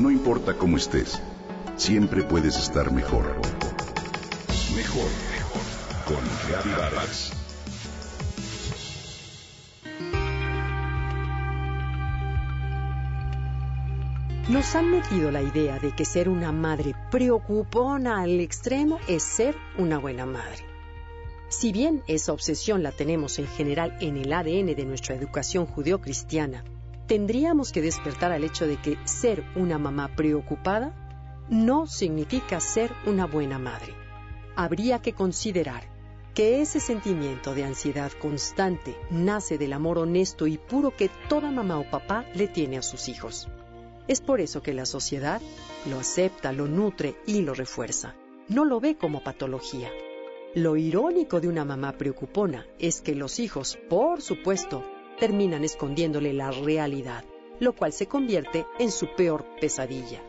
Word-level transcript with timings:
No 0.00 0.10
importa 0.10 0.54
cómo 0.54 0.78
estés, 0.78 1.20
siempre 1.76 2.22
puedes 2.22 2.56
estar 2.56 2.90
mejor. 2.90 3.36
Mejor, 4.74 5.10
mejor. 5.30 5.62
Con 6.06 6.72
Vargas. 6.74 7.32
Nos 14.48 14.74
han 14.74 14.90
metido 14.90 15.30
la 15.30 15.42
idea 15.42 15.78
de 15.78 15.94
que 15.94 16.06
ser 16.06 16.30
una 16.30 16.50
madre 16.50 16.94
preocupona 17.10 18.22
al 18.22 18.40
extremo 18.40 18.98
es 19.06 19.22
ser 19.22 19.54
una 19.76 19.98
buena 19.98 20.24
madre. 20.24 20.64
Si 21.50 21.72
bien 21.72 22.02
esa 22.06 22.32
obsesión 22.32 22.82
la 22.82 22.92
tenemos 22.92 23.38
en 23.38 23.48
general 23.48 23.98
en 24.00 24.16
el 24.16 24.32
ADN 24.32 24.74
de 24.74 24.86
nuestra 24.86 25.14
educación 25.14 25.66
judeocristiana, 25.66 26.64
tendríamos 27.10 27.72
que 27.72 27.82
despertar 27.82 28.30
al 28.30 28.44
hecho 28.44 28.68
de 28.68 28.76
que 28.76 28.96
ser 29.02 29.42
una 29.56 29.78
mamá 29.78 30.14
preocupada 30.14 30.94
no 31.50 31.88
significa 31.88 32.60
ser 32.60 32.92
una 33.04 33.26
buena 33.26 33.58
madre. 33.58 33.96
Habría 34.54 35.02
que 35.02 35.12
considerar 35.12 35.82
que 36.34 36.60
ese 36.60 36.78
sentimiento 36.78 37.52
de 37.52 37.64
ansiedad 37.64 38.12
constante 38.12 38.96
nace 39.10 39.58
del 39.58 39.72
amor 39.72 39.98
honesto 39.98 40.46
y 40.46 40.56
puro 40.56 40.94
que 40.94 41.10
toda 41.28 41.50
mamá 41.50 41.80
o 41.80 41.90
papá 41.90 42.24
le 42.32 42.46
tiene 42.46 42.78
a 42.78 42.82
sus 42.82 43.08
hijos. 43.08 43.48
Es 44.06 44.20
por 44.20 44.40
eso 44.40 44.62
que 44.62 44.72
la 44.72 44.86
sociedad 44.86 45.42
lo 45.90 45.98
acepta, 45.98 46.52
lo 46.52 46.68
nutre 46.68 47.16
y 47.26 47.42
lo 47.42 47.54
refuerza. 47.54 48.14
No 48.46 48.64
lo 48.64 48.78
ve 48.78 48.96
como 48.96 49.24
patología. 49.24 49.90
Lo 50.54 50.76
irónico 50.76 51.40
de 51.40 51.48
una 51.48 51.64
mamá 51.64 51.90
preocupona 51.90 52.68
es 52.78 53.00
que 53.00 53.16
los 53.16 53.40
hijos, 53.40 53.76
por 53.88 54.22
supuesto, 54.22 54.84
terminan 55.20 55.62
escondiéndole 55.62 56.32
la 56.32 56.50
realidad, 56.50 57.24
lo 57.60 57.74
cual 57.74 57.92
se 57.92 58.08
convierte 58.08 58.66
en 58.80 58.90
su 58.90 59.14
peor 59.14 59.46
pesadilla. 59.60 60.20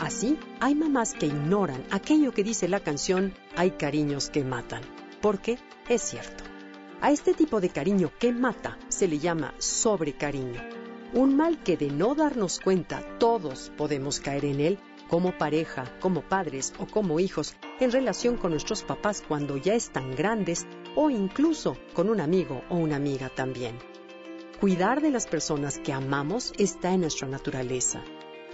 Así, 0.00 0.36
hay 0.60 0.74
mamás 0.74 1.14
que 1.14 1.26
ignoran 1.26 1.82
aquello 1.90 2.32
que 2.32 2.44
dice 2.44 2.68
la 2.68 2.80
canción 2.80 3.32
Hay 3.56 3.70
cariños 3.70 4.28
que 4.28 4.44
matan, 4.44 4.82
porque 5.22 5.56
es 5.88 6.02
cierto. 6.02 6.44
A 7.00 7.10
este 7.10 7.32
tipo 7.32 7.60
de 7.60 7.70
cariño 7.70 8.10
que 8.18 8.32
mata 8.32 8.78
se 8.88 9.08
le 9.08 9.18
llama 9.18 9.54
sobrecariño 9.58 10.60
un 11.14 11.36
mal 11.36 11.58
que 11.62 11.76
de 11.76 11.90
no 11.90 12.14
darnos 12.14 12.58
cuenta 12.58 13.18
todos 13.18 13.70
podemos 13.76 14.18
caer 14.20 14.46
en 14.46 14.60
él 14.60 14.78
como 15.08 15.36
pareja, 15.36 15.84
como 16.00 16.22
padres 16.22 16.72
o 16.78 16.86
como 16.86 17.20
hijos 17.20 17.54
en 17.80 17.92
relación 17.92 18.38
con 18.38 18.52
nuestros 18.52 18.82
papás 18.82 19.22
cuando 19.26 19.58
ya 19.58 19.74
están 19.74 20.16
grandes 20.16 20.66
o 20.94 21.10
incluso 21.10 21.76
con 21.94 22.08
un 22.08 22.20
amigo 22.20 22.62
o 22.68 22.76
una 22.76 22.96
amiga 22.96 23.28
también. 23.28 23.78
Cuidar 24.60 25.00
de 25.00 25.10
las 25.10 25.26
personas 25.26 25.78
que 25.78 25.92
amamos 25.92 26.52
está 26.56 26.92
en 26.92 27.00
nuestra 27.00 27.26
naturaleza. 27.26 28.02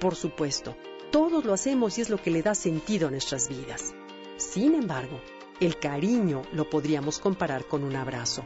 Por 0.01 0.15
supuesto, 0.15 0.77
todos 1.11 1.45
lo 1.45 1.53
hacemos 1.53 1.99
y 1.99 2.03
es 2.03 2.11
lo 2.11 2.17
que 2.17 2.31
le 2.31 2.43
da 2.43 2.55
sentido 2.55 3.09
a 3.09 3.11
nuestras 3.11 3.49
vidas. 3.49 3.95
Sin 4.37 4.75
embargo, 4.75 5.21
el 5.61 5.79
cariño 5.79 6.43
lo 6.53 6.71
podríamos 6.71 7.19
comparar 7.19 7.67
con 7.67 7.83
un 7.83 7.97
abrazo. 7.97 8.45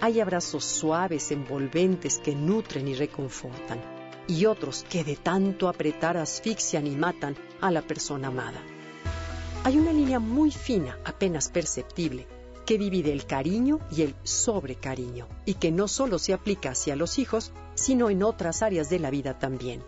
Hay 0.00 0.20
abrazos 0.20 0.64
suaves, 0.64 1.30
envolventes, 1.30 2.18
que 2.18 2.34
nutren 2.34 2.88
y 2.88 2.94
reconfortan, 2.94 3.80
y 4.26 4.46
otros 4.46 4.84
que 4.88 5.04
de 5.04 5.16
tanto 5.16 5.68
apretar 5.68 6.16
asfixian 6.16 6.86
y 6.86 6.96
matan 6.96 7.36
a 7.60 7.70
la 7.70 7.82
persona 7.82 8.28
amada. 8.28 8.62
Hay 9.62 9.78
una 9.78 9.92
línea 9.92 10.18
muy 10.18 10.50
fina, 10.50 10.98
apenas 11.04 11.50
perceptible, 11.50 12.26
que 12.70 12.78
divide 12.78 13.10
el 13.10 13.26
cariño 13.26 13.80
y 13.90 14.02
el 14.02 14.14
sobrecariño, 14.22 15.26
y 15.44 15.54
que 15.54 15.72
no 15.72 15.88
solo 15.88 16.20
se 16.20 16.32
aplica 16.32 16.70
hacia 16.70 16.94
los 16.94 17.18
hijos, 17.18 17.50
sino 17.74 18.10
en 18.10 18.22
otras 18.22 18.62
áreas 18.62 18.88
de 18.88 19.00
la 19.00 19.10
vida 19.10 19.40
también, 19.40 19.82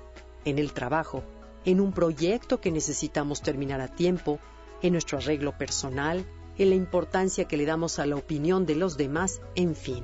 en 0.45 0.59
el 0.59 0.73
trabajo, 0.73 1.23
en 1.65 1.81
un 1.81 1.93
proyecto 1.93 2.61
que 2.61 2.73
necesitamos 2.73 3.41
terminar 3.41 3.81
a 3.81 3.87
tiempo, 3.87 4.41
en 4.83 4.95
nuestro 4.95 5.19
arreglo 5.19 5.57
personal, 5.57 6.27
en 6.59 6.71
la 6.71 6.75
importancia 6.75 7.45
que 7.45 7.57
le 7.57 7.67
damos 7.67 8.01
a 8.01 8.07
la 8.07 8.17
opinión 8.17 8.67
de 8.67 8.75
los 8.75 8.97
demás, 8.97 9.41
en 9.55 9.77
fin. 9.77 10.03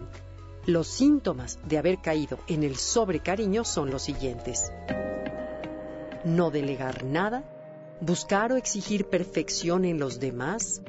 Los 0.65 0.87
síntomas 0.87 1.59
de 1.67 1.78
haber 1.78 2.00
caído 2.00 2.38
en 2.47 2.62
el 2.62 2.77
sobrecariño 2.77 3.65
son 3.65 3.91
los 3.91 4.03
siguientes. 4.03 4.71
No 6.25 6.53
delegar 6.53 7.03
nada, 7.03 7.43
buscar 8.00 8.53
o 8.53 8.56
exigir 8.56 9.06
perfección 9.06 9.84
en 9.84 9.99
los 9.99 10.21
demás, 10.21 10.81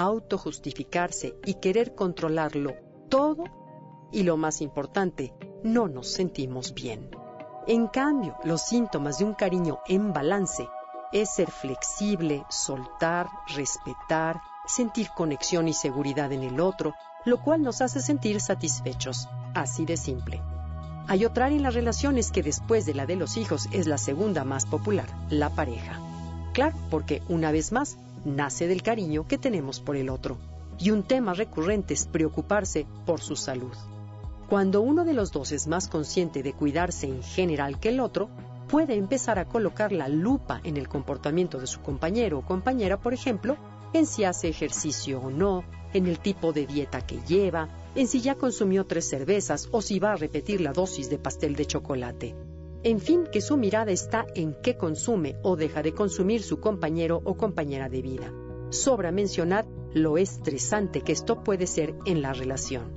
autojustificarse 0.00 1.34
y 1.44 1.54
querer 1.54 1.94
controlarlo 1.94 2.74
todo, 3.10 3.44
y 4.10 4.22
lo 4.22 4.38
más 4.38 4.62
importante, 4.62 5.34
no 5.62 5.88
nos 5.88 6.10
sentimos 6.10 6.72
bien. 6.72 7.10
En 7.66 7.86
cambio, 7.86 8.34
los 8.42 8.62
síntomas 8.62 9.18
de 9.18 9.26
un 9.26 9.34
cariño 9.34 9.78
en 9.86 10.14
balance 10.14 10.66
es 11.12 11.34
ser 11.34 11.50
flexible, 11.50 12.44
soltar, 12.48 13.28
respetar, 13.54 14.40
sentir 14.66 15.08
conexión 15.14 15.68
y 15.68 15.74
seguridad 15.74 16.32
en 16.32 16.44
el 16.44 16.60
otro, 16.60 16.94
lo 17.26 17.42
cual 17.42 17.62
nos 17.62 17.82
hace 17.82 18.00
sentir 18.00 18.40
satisfechos. 18.40 19.28
Así 19.54 19.84
de 19.84 19.98
simple. 19.98 20.40
Hay 21.08 21.26
otra 21.26 21.46
área 21.46 21.58
en 21.58 21.62
las 21.62 21.74
relaciones 21.74 22.30
que 22.30 22.42
después 22.42 22.86
de 22.86 22.94
la 22.94 23.04
de 23.04 23.16
los 23.16 23.36
hijos 23.36 23.68
es 23.70 23.86
la 23.86 23.98
segunda 23.98 24.44
más 24.44 24.64
popular, 24.64 25.06
la 25.28 25.50
pareja. 25.50 26.00
Claro, 26.54 26.76
porque 26.88 27.22
una 27.28 27.52
vez 27.52 27.70
más, 27.70 27.98
nace 28.24 28.66
del 28.66 28.82
cariño 28.82 29.26
que 29.26 29.38
tenemos 29.38 29.80
por 29.80 29.96
el 29.96 30.08
otro. 30.08 30.38
Y 30.78 30.90
un 30.90 31.02
tema 31.02 31.34
recurrente 31.34 31.94
es 31.94 32.06
preocuparse 32.06 32.86
por 33.06 33.20
su 33.20 33.36
salud. 33.36 33.74
Cuando 34.48 34.80
uno 34.80 35.04
de 35.04 35.14
los 35.14 35.30
dos 35.30 35.52
es 35.52 35.66
más 35.66 35.88
consciente 35.88 36.42
de 36.42 36.52
cuidarse 36.52 37.06
en 37.06 37.22
general 37.22 37.78
que 37.78 37.90
el 37.90 38.00
otro, 38.00 38.30
puede 38.68 38.94
empezar 38.94 39.38
a 39.38 39.46
colocar 39.46 39.92
la 39.92 40.08
lupa 40.08 40.60
en 40.64 40.76
el 40.76 40.88
comportamiento 40.88 41.58
de 41.58 41.66
su 41.66 41.80
compañero 41.80 42.38
o 42.38 42.44
compañera, 42.44 43.00
por 43.00 43.14
ejemplo, 43.14 43.56
en 43.92 44.06
si 44.06 44.24
hace 44.24 44.48
ejercicio 44.48 45.20
o 45.20 45.30
no, 45.30 45.64
en 45.92 46.06
el 46.06 46.20
tipo 46.20 46.52
de 46.52 46.66
dieta 46.66 47.04
que 47.04 47.20
lleva, 47.26 47.68
en 47.94 48.06
si 48.06 48.20
ya 48.20 48.36
consumió 48.36 48.86
tres 48.86 49.08
cervezas 49.08 49.68
o 49.72 49.82
si 49.82 49.98
va 49.98 50.12
a 50.12 50.16
repetir 50.16 50.60
la 50.60 50.72
dosis 50.72 51.10
de 51.10 51.18
pastel 51.18 51.56
de 51.56 51.66
chocolate. 51.66 52.49
En 52.82 53.00
fin, 53.00 53.26
que 53.30 53.40
su 53.40 53.56
mirada 53.56 53.90
está 53.90 54.26
en 54.34 54.54
qué 54.62 54.76
consume 54.76 55.36
o 55.42 55.56
deja 55.56 55.82
de 55.82 55.92
consumir 55.92 56.42
su 56.42 56.60
compañero 56.60 57.20
o 57.24 57.36
compañera 57.36 57.88
de 57.88 58.02
vida. 58.02 58.32
Sobra 58.70 59.12
mencionar 59.12 59.66
lo 59.92 60.16
estresante 60.16 61.02
que 61.02 61.12
esto 61.12 61.42
puede 61.42 61.66
ser 61.66 61.94
en 62.06 62.22
la 62.22 62.32
relación. 62.32 62.94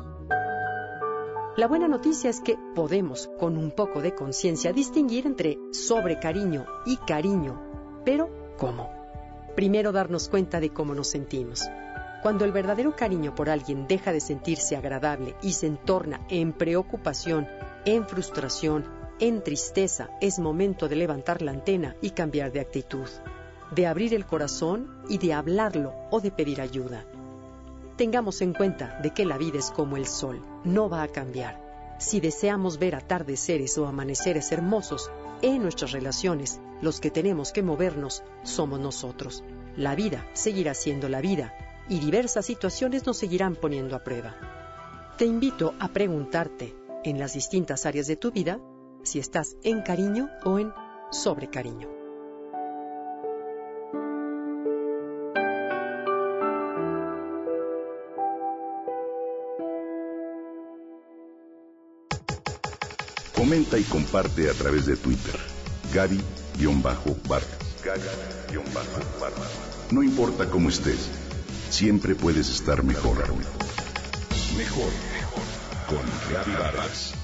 La 1.58 1.68
buena 1.68 1.88
noticia 1.88 2.30
es 2.30 2.40
que 2.40 2.58
podemos, 2.76 3.30
con 3.40 3.58
un 3.58 3.72
poco 3.72 4.02
de 4.02 4.16
conciencia, 4.16 4.74
distinguir 4.74 5.28
entre 5.28 5.60
sobrecariño 5.72 6.66
y 6.86 6.98
cariño. 6.98 7.62
Pero, 8.06 8.30
¿cómo? 8.58 9.04
primero 9.56 9.92
darnos 9.92 10.30
cuenta 10.30 10.60
de 10.60 10.70
cómo 10.70 10.94
nos 10.96 11.08
sentimos. 11.08 11.70
Cuando 12.22 12.46
el 12.46 12.52
verdadero 12.52 12.96
cariño 12.96 13.36
por 13.36 13.50
alguien 13.50 13.88
deja 13.88 14.14
de 14.14 14.22
sentirse 14.22 14.76
agradable 14.76 15.36
y 15.42 15.54
se 15.54 15.68
entorna 15.68 16.22
en 16.30 16.54
preocupación, 16.54 17.48
en 17.86 18.08
frustración, 18.08 18.86
en 19.24 19.42
tristeza, 19.42 20.10
es 20.20 20.38
momento 20.38 20.90
de 20.90 20.98
levantar 20.98 21.42
la 21.42 21.52
antena 21.52 21.96
y 22.02 22.10
cambiar 22.10 22.52
de 22.52 22.60
actitud, 22.60 23.08
de 23.74 23.88
abrir 23.88 24.14
el 24.14 24.26
corazón 24.26 25.02
y 25.08 25.18
de 25.18 25.34
hablarlo 25.34 25.94
o 26.12 26.20
de 26.20 26.30
pedir 26.30 26.60
ayuda. 26.60 27.06
Tengamos 27.96 28.42
en 28.42 28.52
cuenta 28.52 29.00
de 29.02 29.12
que 29.12 29.24
la 29.24 29.38
vida 29.38 29.60
es 29.60 29.72
como 29.72 29.96
el 29.96 30.08
sol, 30.08 30.44
no 30.66 30.90
va 30.90 31.04
a 31.04 31.08
cambiar. 31.08 31.96
Si 32.00 32.20
deseamos 32.20 32.80
ver 32.80 32.96
atardeceres 32.96 33.78
o 33.78 33.88
amaneceres 33.88 34.52
hermosos 34.52 35.10
en 35.42 35.62
nuestras 35.62 35.94
relaciones, 35.94 36.60
los 36.82 37.00
que 37.00 37.10
tenemos 37.10 37.54
que 37.54 37.64
movernos 37.64 38.24
somos 38.44 38.82
nosotros. 38.82 39.42
La 39.78 39.96
vida 39.96 40.28
seguirá 40.34 40.74
siendo 40.74 41.08
la 41.08 41.22
vida 41.22 41.54
y 41.88 42.02
diversas 42.02 42.46
situaciones 42.46 43.06
nos 43.06 43.16
seguirán 43.16 43.56
poniendo 43.56 43.96
a 43.96 44.04
prueba. 44.04 44.36
Te 45.18 45.24
invito 45.24 45.76
a 45.80 45.88
preguntarte 45.94 46.76
en 47.06 47.20
las 47.20 47.36
distintas 47.36 47.86
áreas 47.86 48.08
de 48.08 48.18
tu 48.18 48.30
vida 48.30 48.60
si 49.04 49.20
estás 49.20 49.58
en 49.64 49.82
cariño 49.82 50.30
o 50.44 50.60
en 50.60 50.72
sobrecariño. 51.12 51.90
Comenta 63.36 63.78
y 63.78 63.84
comparte 63.84 64.50
a 64.50 64.54
través 64.54 64.86
de 64.86 64.96
Twitter. 64.96 65.36
Gaby-Vargas. 65.94 67.44
No 69.92 70.02
importa 70.02 70.50
cómo 70.50 70.70
estés, 70.70 71.10
siempre 71.70 72.16
puedes 72.16 72.50
estar 72.50 72.84
mejor. 72.84 73.18
Mejor, 74.58 74.92
mejor. 75.14 75.44
Con 75.88 76.34
Gaby 76.34 76.52
Vargas. 76.54 77.23